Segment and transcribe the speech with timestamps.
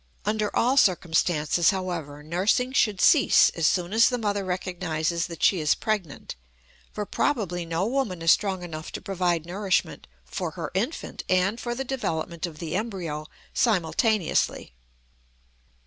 [0.25, 5.59] Under all circumstances, however, nursing should cease as soon as the mother recognizes that she
[5.59, 6.33] is pregnant,
[6.91, 11.75] for probably no woman is strong enough to provide nourishment for her infant and for
[11.75, 14.73] the development of the embryo simultaneously.